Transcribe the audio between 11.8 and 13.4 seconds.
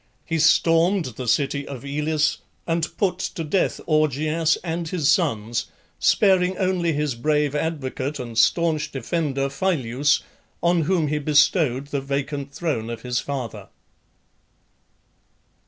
the vacant throne of his